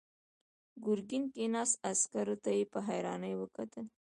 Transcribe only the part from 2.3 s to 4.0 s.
ته يې په حيرانۍ وکتل.